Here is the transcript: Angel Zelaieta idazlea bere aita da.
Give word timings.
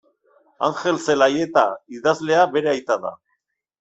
Angel 0.69 0.97
Zelaieta 1.03 1.65
idazlea 1.99 2.49
bere 2.57 2.73
aita 2.73 2.99
da. 3.05 3.13